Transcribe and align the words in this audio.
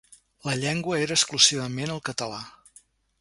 La 0.45 0.53
llengua 0.61 0.97
era 1.01 1.17
exclusivament 1.19 1.93
el 1.97 2.01
català. 2.09 2.41